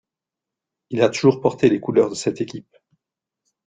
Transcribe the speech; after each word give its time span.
Il 0.89 1.03
a 1.03 1.09
toujours 1.09 1.41
porté 1.41 1.69
les 1.69 1.79
couleurs 1.79 2.09
de 2.09 2.15
cette 2.15 2.41
équipe. 2.41 2.75